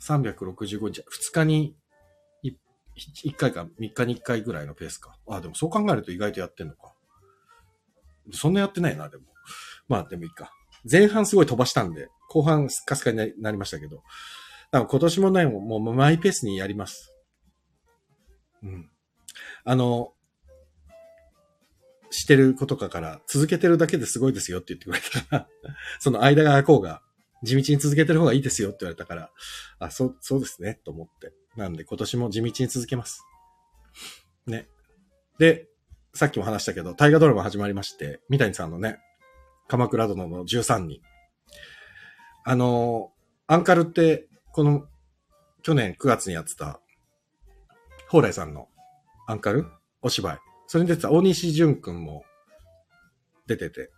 [0.00, 1.74] 365日、2日に
[2.98, 5.16] 1回か3日に1回ぐらいのペースか。
[5.28, 6.92] あ、でもそう考えると意外とやってんのか。
[8.32, 9.24] そんなやってないな、でも。
[9.88, 10.52] まあ、でもいいか。
[10.90, 14.02] 前半すごい飛ばしたんで、後半スカスカになりましたけど。
[14.70, 17.14] 今年もね、もうマイペースにやります。
[18.62, 18.90] うん。
[19.64, 20.12] あの、
[22.10, 25.48] してることかから続けてるだけですごいですよって言ってくれたら、
[26.00, 27.02] その間が空こうが
[27.42, 29.30] 地道に続けてる方がいいですよって言われたから、
[29.78, 31.32] あ、そう、そうですね、と思って。
[31.58, 33.24] なんで今年も地道に続けます。
[34.46, 34.68] ね。
[35.38, 35.66] で、
[36.14, 39.00] さっきも話したけど、大河ドラマ始まりまして、三谷さんのね、
[39.66, 41.00] 鎌倉殿の13人。
[42.44, 43.10] あの、
[43.48, 44.86] アンカルって、この、
[45.62, 46.80] 去年9月にやってた、
[48.06, 48.68] 蓬莱さんの
[49.26, 49.66] アンカル？
[50.00, 50.38] お芝居。
[50.68, 52.22] それに出てた大西淳くんも
[53.48, 53.90] 出てて、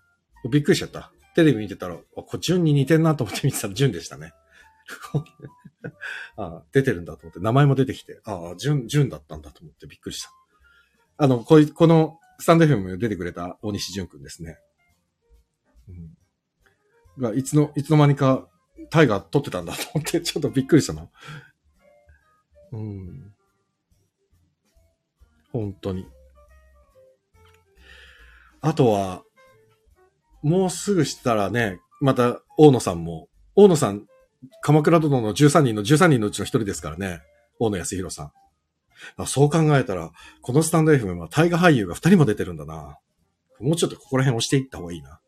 [0.51, 1.13] びっくりしちゃった。
[1.35, 4.33] テレビ見てたら、これ淳に似てんなと思って見てたら淳でしたね。
[6.37, 10.31] あ出てるんだと思って、名前も出てきて、ああ、淳、淳だったんだと思ってびっくりした。
[11.17, 14.59] あの、こい、この、スタンド FM 出てくれた大西淳くんですね。
[15.89, 17.23] うん。
[17.23, 18.49] が、いつの、いつの間にか、
[18.91, 21.09] タイガー撮ってたんだと思って、 ちょっとびっくりしたな。
[22.73, 23.35] うん。
[25.53, 26.07] 本当に。
[28.61, 29.23] あとは、
[30.43, 34.07] もうすぐしたらね、また、大野さんも、大野さん、
[34.63, 37.23] 鎌倉殿の13人の13人のうちの一人ですからね。
[37.59, 38.33] 大野康弘さん。
[39.27, 42.99] そう考えたら、このスタンド FM は大河俳優が二人も出てるんだな。
[43.59, 45.21] もうちょっとここら辺押していった方がいいな。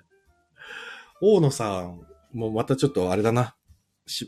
[1.20, 2.00] 大野さん
[2.32, 3.56] もうまたちょっとあれだな。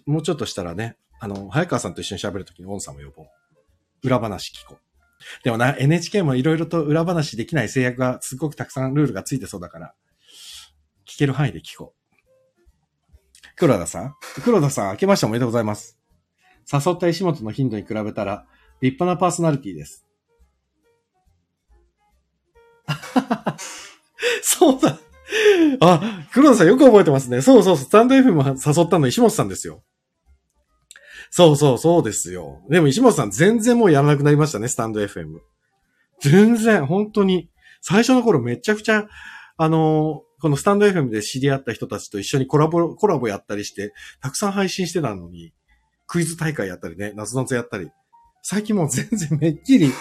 [0.07, 3.27] もうちょっとしたらね、あの、早川さんと一緒に喋るときに大野さんも呼ぼう。
[4.03, 5.45] 裏話聞こう。
[5.45, 9.95] でもな、NHK もいろいろと裏話できない制約がすごくたくさんルールがついてそうだから、
[11.07, 12.02] 聞ける範囲で聞こう。
[13.57, 14.15] 黒田さん？
[14.45, 15.99] 黒田さん、明けましておめでとうございます。
[16.73, 18.47] 誘った石本の頻度に比べたら、
[18.81, 20.05] 立派なパーソナリティです。
[24.43, 24.99] そうだ。
[25.81, 27.41] あ、黒田さんよく覚えてますね。
[27.43, 29.83] そうそうそう、スタンド F も誘ったの石本さんですよ。
[31.31, 32.63] そうそうそうですよ。
[32.69, 35.39] でも石本さん全然もうやらなくなりましたね、スタンド FM。
[36.21, 37.51] 全然、本当に。
[37.81, 39.09] 最初の頃めちゃくちゃ、
[39.57, 45.53] あのこのスタンド FM で知り合った人たちと一緒にコラボ、コラボやったりして、たくさん配信してたのに、
[46.09, 47.91] クイズ大会やったりね、夏夏やったり。
[48.43, 49.93] 最近もう全然めっきり、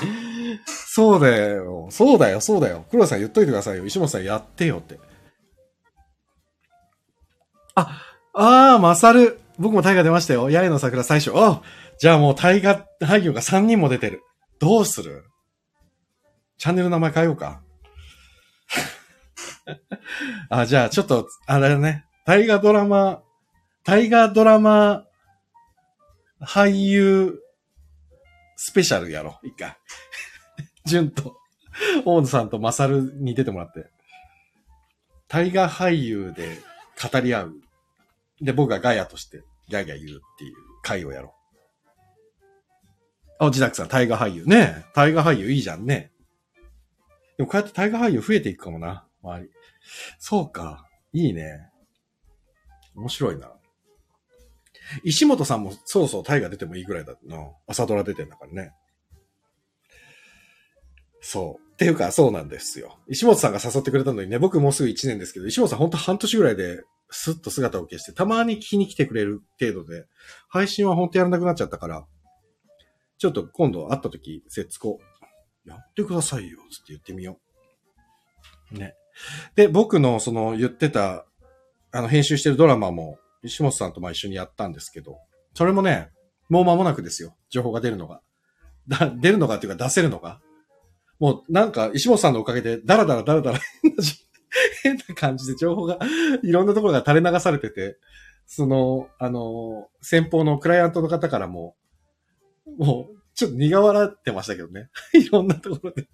[0.65, 2.85] そうだよ、そうだよ、そうだよ。
[2.89, 3.85] 黒田さん言っといてくださいよ。
[3.85, 4.99] 石本さんやってよって。
[7.75, 8.01] あ、
[8.33, 9.39] あー、まさる。
[9.59, 10.49] 僕もタイガ出ましたよ。
[10.49, 11.33] 八重の桜最初。
[11.35, 11.61] あ
[11.99, 14.23] じゃあもうタイガ俳優が3人も出てる。
[14.57, 15.25] どうする？
[16.57, 17.61] チャンネル名前変えようか。
[20.49, 22.05] あ、じゃあ、ちょっと、あれだね。
[22.25, 23.21] 大河ドラマ、
[23.83, 25.05] 大河ドラマ、
[26.41, 27.39] 俳優、
[28.55, 29.77] スペシャルやろ、一回。
[30.85, 31.37] 純と、
[32.05, 33.89] 大野さんとマサルに出てもらって。
[35.27, 36.59] 大河俳優で
[37.11, 37.55] 語り合う。
[38.41, 41.33] で、僕がガヤとしてギャギャ言うっていう回をやろ
[43.39, 43.45] う。
[43.45, 44.45] あ、自宅さん、大河俳優。
[44.45, 46.11] ね大河俳優いいじゃんね。
[47.37, 49.49] でもこうやって大河俳優増えていくかもな、周り。
[50.19, 50.85] そうか。
[51.13, 51.69] いいね。
[52.95, 53.51] 面白いな。
[55.03, 57.37] 石本さんもそろそろ大河出てもいいぐらいだな。
[57.67, 58.73] 朝ドラ出てんだからね。
[61.21, 61.71] そう。
[61.73, 62.99] っていうか、そうなんですよ。
[63.07, 70.05] 石本さんが誘ってくれたのにね、僕もうすぐ1年ですけど、石本さんほんと半年ぐらいで、スッと姿を消して、たまに聞きに来てくれる程度で、
[70.49, 72.05] 配信はほんとやらなくなっちゃったから、
[73.17, 74.99] ちょっと今度会った時、節子、
[75.65, 77.39] やってくださいよ、つって言ってみよ
[78.71, 78.77] う。
[78.77, 78.95] ね。
[79.55, 81.25] で、僕のその言ってた、
[81.91, 85.17] あの、編集してるドラマも、石本さんとま一緒にやったんですけど、
[85.53, 86.09] それもね、
[86.49, 87.35] もう間もなくですよ。
[87.49, 88.21] 情報が出るのが。
[88.87, 90.39] だ、出るのかっていうか出せるのが。
[91.19, 93.59] もうなんか石本さんのおかげで、だらだらだらだら
[94.83, 95.99] 変な感じで情報が
[96.43, 97.97] いろんなところが垂れ流されてて、
[98.47, 101.75] その、あの、先方のクライアントの方からも、
[102.77, 104.89] もう、ちょっと苦笑ってましたけどね。
[105.13, 106.07] いろんなところで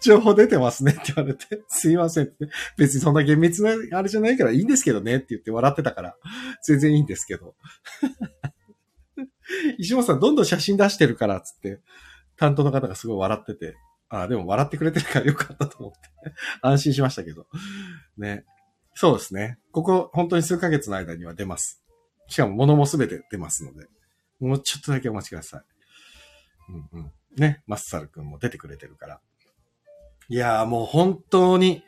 [0.00, 2.48] 情報出てますねって言われて、すいませんって。
[2.76, 6.16] 別にそんな厳密なあれじゃないからいいんですけどねって言って笑ってたから、
[6.62, 7.54] 全然いいんですけど。
[9.78, 11.80] 石本さんどんどん写真出してるからっ、つって、
[12.36, 13.76] 担当の方がすごい笑ってて、
[14.08, 15.98] ああ、でも笑ってくれてるからよかったと思って
[16.62, 17.46] 安心しましたけど。
[18.16, 18.44] ね。
[18.94, 19.58] そうですね。
[19.72, 21.82] ここ、本当に数ヶ月の間には出ます。
[22.28, 23.88] しかも物もすべて出ますので、
[24.40, 26.72] もうちょっとだけお待ちください。
[26.72, 27.12] うんうん。
[27.36, 27.62] ね。
[27.66, 29.20] マッサル君も出てくれてるから。
[30.28, 31.82] いやーもう本当に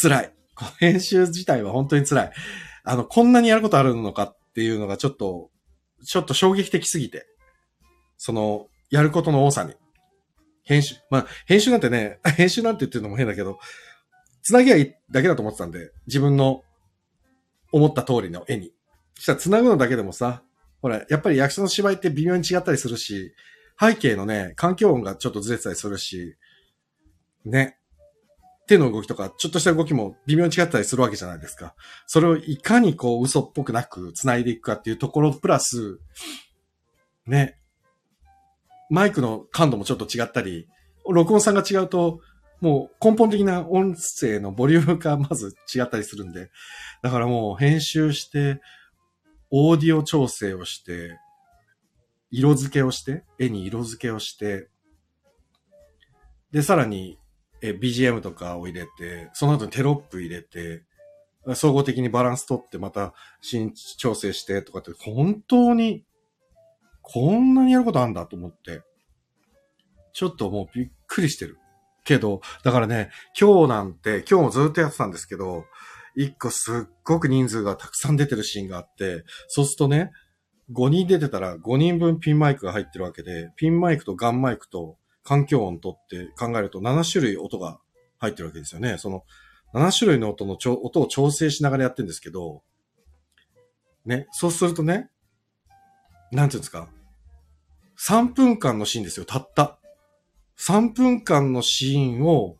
[0.00, 0.32] 辛い。
[0.78, 2.32] 編集自体は本当に辛い。
[2.84, 5.50] あの、こんなにやることあるのかっていうのがちょっと、
[6.04, 7.26] ちょっと衝撃的すぎて。
[8.16, 9.74] その、やることの多さに。
[10.62, 13.58] 編集、まあ、編集なんてね、 編集なんて言ってるのも変だけど、
[14.42, 16.62] つなぎはいいだけだと思ってたんで、自分の
[17.72, 18.72] 思った通りの絵に。
[19.14, 20.42] そしたら繋ぐのだけでもさ、
[20.82, 23.34] ほら、やっぱり役者の芝居って微妙に違ったりするし、
[23.80, 26.36] 背景のね、環境音がちょっとずれてたりするし、
[27.50, 27.78] ね。
[28.66, 31.74] 手の動きとか、ちょっとした動きも微妙に違ったりするわけじゃないですか。
[32.06, 36.00] それをいかにこう嘘っぽくなく繋いでいくかっていうところプラス、
[37.26, 37.58] ね。
[38.90, 40.68] マイクの感度もちょっと違ったり、
[41.08, 42.20] 録音さんが違うと、
[42.60, 46.50] もう根本的な音声のボリュームがまず違ったりするんで、
[47.02, 48.60] だからもう編集して、
[49.50, 51.18] オーディオ調整をして、
[52.30, 54.68] 色付けをして、絵に色付けをして、
[56.50, 57.18] で、さらに
[57.62, 60.84] え、BGM とかを入れて、その後にテロップ入れて、
[61.54, 66.04] 総合的にバランス取ってまた新調整してとかって、本当に、
[67.02, 68.82] こんなにやることあるんだと思って、
[70.12, 71.58] ちょっともうびっくりしてる。
[72.04, 75.64] けど、だからね、今日なんて、今日もずっとやってたんですけど、
[76.14, 80.12] 一個すっごく人数がたくさん出てるシーンがあって、そうするとね、
[80.72, 87.80] 5人出てたら5人分ピンマイクが入ってるわけで、ピンマイクとガンマイクと環境音とって考えると7種類音が
[88.18, 88.96] 入ってるわけですよね。
[88.96, 89.24] その
[89.74, 92.62] 7種類の音の音を調整しながらやってるんですけど、
[94.04, 95.10] ね、そうするとね、
[96.30, 96.88] なんていうんですか、
[97.98, 99.78] 3分間のシーンですよ、たった。
[100.58, 102.56] 3分間のシーンを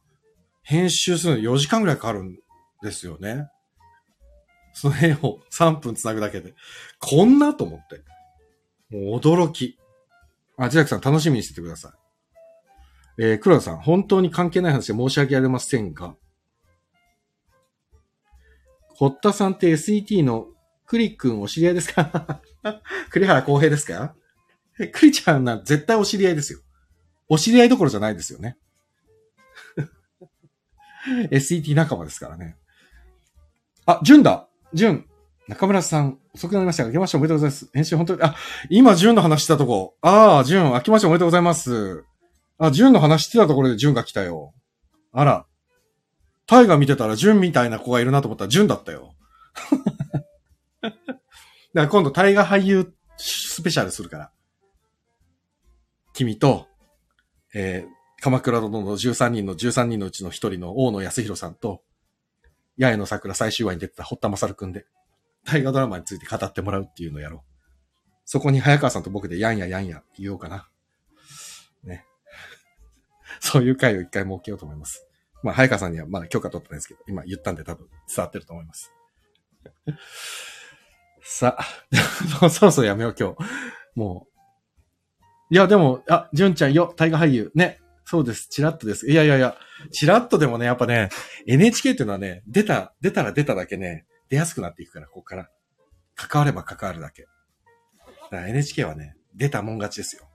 [0.63, 2.37] 編集するのに4時間ぐらいかかるん
[2.83, 3.49] ですよね。
[4.75, 6.55] その辺を3分繋ぐだけで。
[6.99, 8.03] こんなと思って。
[8.91, 9.79] もう驚き。
[10.59, 12.06] あ、ジャックさん楽しみにしててください。
[13.19, 16.15] えー、黒田さん、本当に関係ない話で申し訳ありませんが、
[18.89, 20.47] 堀田さんって SET の
[20.87, 22.41] クリ君お知り合いですか？
[23.11, 24.15] 栗原公平ですか？
[24.79, 26.61] え、クリちゃんな、絶対お知り合いですよ。
[27.29, 28.57] お知り合いどころじゃないですよね。
[31.31, 32.57] SET 仲間ですからね。
[33.87, 35.07] あ、ジュンだジュン。
[35.49, 37.71] 中村さん、遅くなりましたが、明けましておめでとうございます。
[37.73, 38.35] 編集本当に、あ、
[38.69, 39.97] 今、ジュンの話したとこ。
[40.03, 42.05] ああ、ジュン、明けましておめでとうございます。
[42.59, 44.55] あ、ジュンの話してたところでジュンが来たよ。
[45.13, 45.47] あら。
[46.47, 49.15] タイガー見てたらジュンみたいな子がいるなと思ったらジュンだったよ。
[50.83, 50.95] だか
[51.73, 54.33] ら今度タイガー俳優スペシャルするから。
[56.15, 56.69] 君と、
[57.55, 61.83] えー、鎌倉殿の13人の13人のうちの1人の大野康弘さんと、
[62.79, 64.87] 八重の桜最終話に出てた堀田正くんで、
[65.45, 67.57] 大河ドラマについて語ってもらうっていうのをやろう。
[68.25, 70.69] そこに早川さんと僕でやんややんや言おうかな。
[73.41, 75.07] そういう回を一回設けようと思います。
[75.43, 78.93] まあ、早川さんにはまだ許可取ってないですけど、今言ったんで多分伝わってると思います。
[81.23, 81.65] さあ、
[82.51, 83.37] そろそろやめよう今日。
[83.95, 84.27] も
[85.51, 85.55] う。
[85.55, 87.53] いや、でも、あ、純ちゃんよ、大河俳優。
[87.55, 87.81] ね。
[88.05, 88.49] そうです。
[88.49, 89.11] チラッとです。
[89.11, 89.57] いやいやいや、
[89.91, 91.09] チラッとでもね、やっぱね、
[91.47, 95.51] NHK っていうのはね、出た、出たら出ただけね、出やすくなっていくから、ここから。
[96.15, 97.27] 関われば関わるだけ。
[98.31, 100.29] だ NHK はね、出たもん勝ちですよ。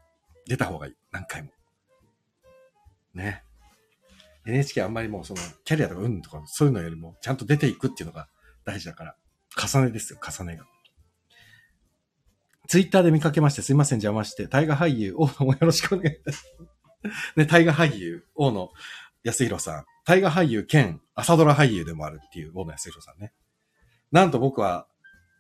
[0.47, 0.93] 出た方がいい。
[1.11, 1.49] 何回も。
[3.13, 3.43] ね。
[4.45, 8.27] NHK あんまりもうその、キャリアとかうんとかそういうのよりも、ちゃんと出ていくっていうのが
[8.65, 9.15] 大事だから。
[9.55, 10.65] 重ねですよ、重ねが。
[12.67, 17.39] ツイッターで見かけまして、すいません、邪魔して、大河俳優、大野もよろしくお願いいたします。
[17.39, 18.69] ね、大河俳優、大野
[19.23, 19.85] 康弘さん。
[20.05, 23.33] 大河俳優兼朝ドラ俳優でもあるっていう大野康弘さんね。
[24.11, 24.87] なんと僕は、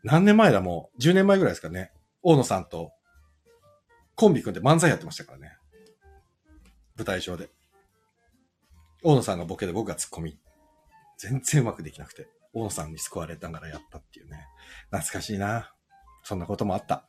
[0.03, 1.91] 何年前だもう、10年前ぐらいですかね。
[2.21, 2.91] 大野さんと
[4.15, 5.57] コンビ組んで漫才やってましたからね。
[6.95, 7.49] 舞台上で。
[9.03, 10.37] 大野さんがボケで僕がツッコミ。
[11.17, 14.47] 全然うまくできなくて、大野さんに救われながらやったっていうね。
[14.91, 15.73] 懐かしいな。
[16.23, 17.07] そんなこともあった。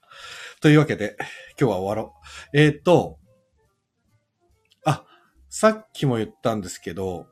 [0.61, 1.17] というわけで、
[1.61, 2.15] 今日は終わろ
[2.55, 2.59] う。
[2.59, 3.19] えー、っと、
[4.85, 5.05] あ、
[5.49, 7.27] さっきも言ったんですけど、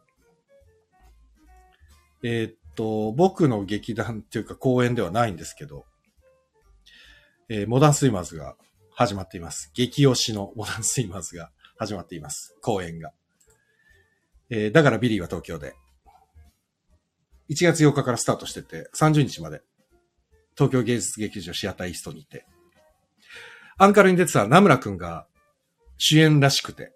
[2.23, 5.87] えー、っと、僕の劇団っていうか公演ではないんですけど、
[7.49, 8.57] えー、モダンスイマーズが
[8.92, 9.70] 始まっています。
[9.75, 12.57] 激推しのモダンスイマーズが始まっています。
[12.62, 13.12] 公演が。
[14.51, 15.75] えー、だからビリーは東京で。
[17.51, 19.63] 1月8日からスタートしてて、30日まで、
[20.57, 22.47] 東京芸術劇場シアターイーストにいて、
[23.79, 25.27] アンカルに出てたナムラくんが
[25.99, 26.93] 主演らしくて、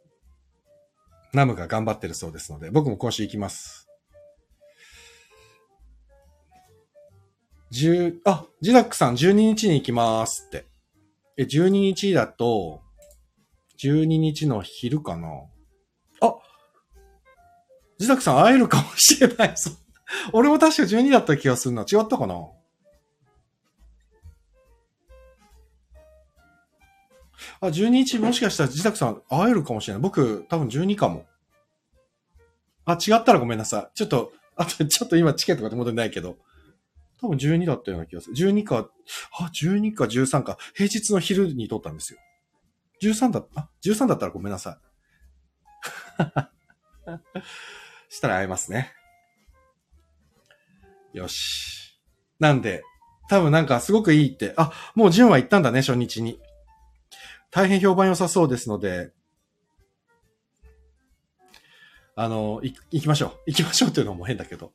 [1.32, 3.88] ナムが頑張ってるそうですので、僕も今週行きます。
[7.70, 10.66] 十、あ、ジダックさん12日に行きますって。
[11.36, 12.82] え、12日だと、
[13.78, 15.28] 12日の昼かな？
[18.04, 19.54] ジダックさん会えるかもしれない。
[20.32, 21.82] 俺も確か12だった気がするな。
[21.82, 22.34] 違ったかな？
[27.60, 30.02] あ、12日もしかしたら自宅さん会えるかもしれない。
[30.02, 31.26] 僕、多分12かも。
[32.84, 33.96] あ、違ったらごめんなさい。
[33.96, 36.36] ちょっと、 あと、ちょっと今チケットが手元にないけど。
[37.20, 38.36] 多分12だったような気がする。
[38.36, 38.90] 12か、
[39.40, 40.58] あ、12か13か。
[40.74, 42.18] 平日の昼に撮ったんですよ。
[43.02, 44.94] 13だ、あ、13だったらごめんなさい。
[48.14, 48.92] したら会えますね。
[51.12, 51.98] よし。
[52.38, 52.84] なんで、
[53.28, 56.40] 多分なんかすごくいいって、あ、もうジュンは行ったんだね、初日に。
[57.50, 59.10] 大変評判良さそうですので、
[62.14, 63.40] あの、行きましょう。
[63.46, 64.72] 行きましょうっていうのも変だけど。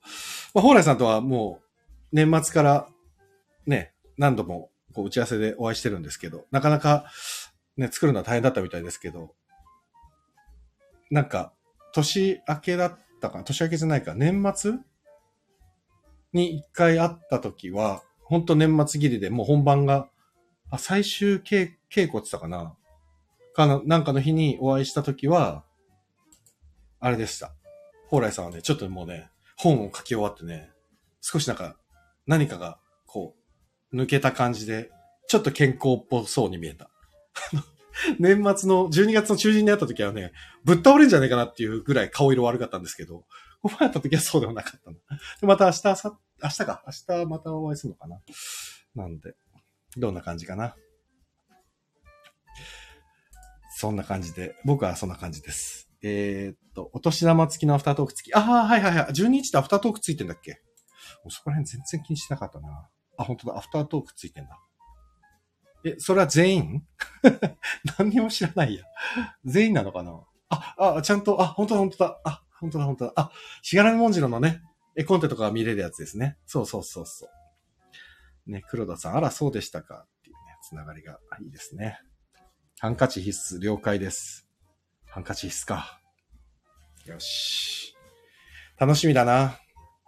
[0.54, 1.66] まあ、蓬莱さんとはもう、
[2.12, 2.90] 年末から
[3.66, 7.06] ね、何度もこう打ち合わせでお会いしてるんですけど、なかなか
[7.78, 9.34] ね、作るのは大変だったみたいですけど、
[11.10, 11.54] なんか、
[11.94, 14.74] 年明けだったか年明けじゃないか、年末
[16.34, 20.10] に一回会った時は、本当年末切りでもう本番が、
[20.70, 22.76] あ、最終稽稽古って言ったかな？
[23.56, 25.64] かな、なんかの日にお会いした時は、
[27.00, 27.54] あれでした。
[28.10, 30.72] 蓬莱さんはね、ちょっともうね、本を書き終わってね、
[31.22, 31.76] 少しなんか、
[32.28, 33.36] 何かが、こ
[33.92, 34.92] う、抜けた感じで、
[35.28, 36.90] ちょっと健康っぽそうに見えた。
[38.20, 40.32] 年末の12月の中旬に会った時はね、
[40.64, 43.26] ぶっ倒れんじゃねえかなっていうぐらい顔色悪かったんですけど、
[43.62, 44.98] ここ会った時はそうでもなかったの。
[45.42, 46.84] でまた明日、さ、明日か。
[46.86, 48.22] 明日またお会いするのかな。
[48.96, 49.36] なんで、
[49.98, 50.76] どんな感じかな。
[53.76, 55.90] そんな感じで、僕はそんな感じです。
[56.02, 58.34] えー、っと、お年玉付きのアフタートーク付き。
[58.34, 59.12] ああ、はいはいはい。
[59.12, 60.62] 12日ってアフタートーク付いてんだっけ？
[61.28, 62.90] そこら辺全然気にしなかったな。
[63.18, 63.58] あ、本当だ。
[63.58, 64.58] アフタートーク付いてんだ。
[65.86, 66.88] え、それは全員？
[67.98, 68.84] 何にも知らないや。
[69.46, 70.20] 全員なのかな？
[70.50, 72.22] あ、あ、ちゃんと、あ、本当だ本当だ。
[72.26, 73.14] あ、本当だ本当だ。
[73.16, 73.32] あ、
[73.62, 74.62] しがらみもんじろのね、
[74.96, 76.38] 絵コンテとか見れるやつですね。
[76.46, 78.52] そうそうそうそう。
[78.52, 80.06] ね、黒田さん、あら、そうでしたか？
[80.08, 82.00] っていうね、つながりがいいですね。
[82.80, 84.48] ハンカチ必須、了解です。
[85.06, 86.02] ハンカチ必須か。
[87.06, 87.96] よし。
[88.78, 89.58] 楽しみだな。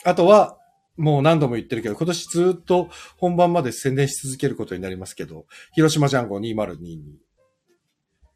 [0.04, 0.58] あとは、
[0.98, 7.00] もう何度も言ってるけど、今年ずっと本番まで宣伝し続けることになりますけど、広島ジャンゴ2022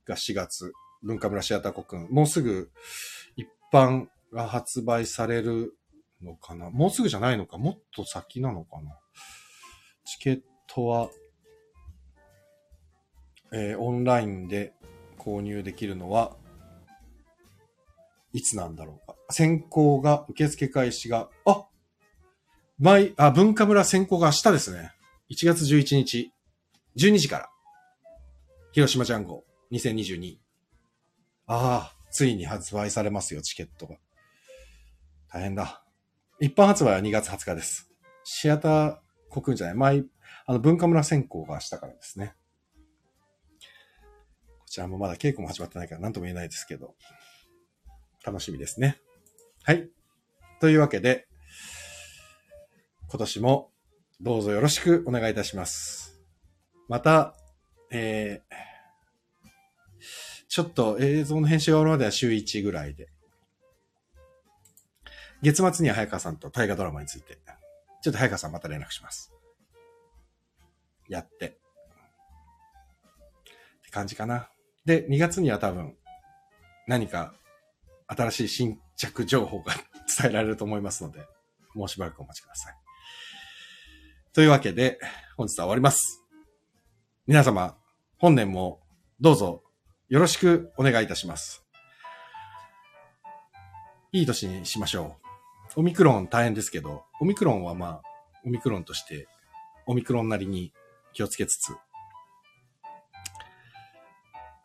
[0.06, 2.72] が4月、文化村シアター国君、もうすぐ
[3.36, 5.76] 一般が発売される
[6.22, 6.70] のかな？
[6.72, 7.58] もうすぐじゃないのか？
[7.58, 8.98] もっと先なのかな？
[10.06, 11.10] チケットは
[13.54, 14.74] えー、オンラインで
[15.18, 16.36] 購入できるのは、
[18.34, 19.16] いつなんだろうか？
[19.30, 21.66] 先行が、受付開始が、あ
[22.78, 24.92] 毎、あ、文化村先行が明日ですね。
[25.30, 26.34] 1月11日、
[26.98, 27.50] 12時から。
[28.74, 30.38] 広島ジャンゴ2022。
[31.48, 33.96] ああ、ついに発売されますよ、チケットが。
[35.32, 35.86] 大変だ。
[36.42, 37.90] 一般発売は2月20日です。
[38.26, 38.98] シアター
[39.30, 40.04] コクーンじゃない、前、
[40.46, 42.36] あの、文化村選考が明日からですね。
[44.60, 46.96] こちらもまだ稽古も始まってないから何とも言えないですけど、
[48.26, 49.00] 楽しみですね。
[49.64, 49.90] はい。
[50.60, 51.28] というわけで、
[53.16, 53.72] 今年も
[54.20, 56.20] どうぞよろしくお願いいたします。
[56.90, 57.34] また、
[57.90, 60.00] えー、
[60.50, 63.08] ちょっと映像の編集が終わるまでは週1ぐらいで、
[65.42, 67.40] 月末には早川さんと大河ドラマについて、
[68.02, 69.32] ちょっと早川さんまた連絡します。
[71.08, 71.46] やって。
[71.48, 71.52] っ
[73.86, 74.50] て感じかな。
[74.84, 75.96] で、2月には多分、
[76.86, 77.34] 何か
[78.08, 79.72] 新しい新着情報が
[80.22, 81.26] 伝えられると思いますので、
[81.74, 82.85] もうしばらくお待ちください。
[84.36, 85.00] というわけで、
[85.38, 86.22] 本日は終わります。
[87.26, 87.78] 皆様、
[88.18, 88.82] 本年も
[89.22, 89.64] どうぞ
[90.10, 91.66] よろしくお願いいたします。
[94.12, 95.16] いい年にしましょ
[95.78, 95.80] う。
[95.80, 98.02] オミクロン大変ですけど、オミクロンはまあ、
[98.46, 99.30] オミクロンとして、
[99.88, 100.74] オミクロンなりに
[101.14, 101.72] 気をつけつつ。
[101.72, 101.78] ま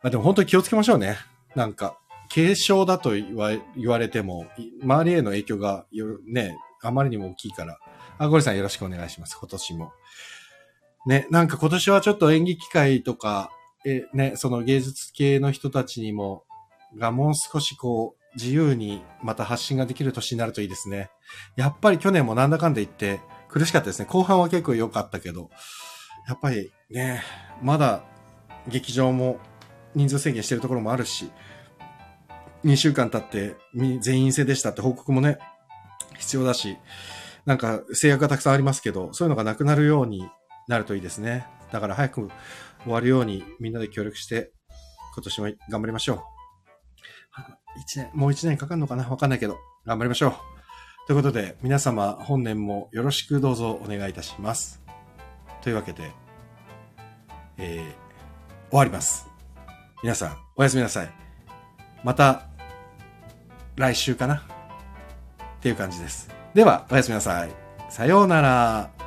[0.03, 1.15] あでも本当に気をつけましょうね。
[1.55, 1.97] なんか、
[2.27, 4.47] 軽症だと言わ言われても、
[4.83, 7.79] 周りへの影響がよね、あまりにも大きいから。
[8.21, 9.35] あ、ゴリさんよろしくお願いします。
[9.35, 9.93] 今年も。
[11.07, 13.49] ね、なんか今年はちょっと演劇界とか、
[13.83, 16.43] え、ね、その芸術系の人たちにも、
[16.99, 21.09] がもう少しこう、自由にまた発信ができる年になるといいですね。
[21.55, 24.05] やっぱり去年もなんだかんだ言って苦しかったですね。
[24.05, 25.49] 後半は結構良かったけど、
[26.27, 27.23] やっぱりね、
[27.63, 28.03] まだ
[28.67, 29.39] 劇場も
[29.95, 31.31] 人数制限してるところもあるし、
[32.65, 33.55] 2週間経って
[33.99, 35.39] 全員制でしたって報告もね、
[36.19, 36.77] 必要だし、
[37.45, 40.29] なんか制約がたくさんありますけど、そういうのがなくなるように
[40.67, 41.47] なるといいですね。
[41.71, 42.29] だから早く
[42.83, 44.51] 終わるようにみんなで協力して、
[45.15, 46.21] 今年も頑張りましょう。
[47.79, 49.07] 一年、もう一年かかるのかな？
[49.07, 50.33] わかんないけど、頑張りましょう。
[51.07, 54.81] ということで、皆様、本年もよろしくどうぞお願いいたします。
[55.61, 56.11] というわけで、
[57.57, 59.27] えー、終わります。
[60.03, 61.09] 皆さん、おやすみなさい。
[62.03, 62.47] また、
[63.77, 64.35] 来週かな？
[64.35, 64.39] っ
[65.61, 66.29] ていう感じです。
[66.53, 67.49] では、おやすみなさい。
[67.89, 69.00] さようなら。